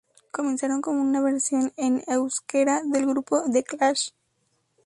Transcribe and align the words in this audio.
Comenzaron 0.31 0.81
como 0.81 0.99
una 0.99 1.21
versión 1.21 1.73
en 1.77 2.01
euskera 2.07 2.81
del 2.85 3.05
grupo 3.05 3.43
The 3.53 3.63
Clash. 3.63 4.09